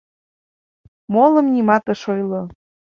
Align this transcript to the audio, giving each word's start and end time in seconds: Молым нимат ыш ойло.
Молым 1.13 1.47
нимат 1.53 1.85
ыш 1.93 2.01
ойло. 2.13 2.41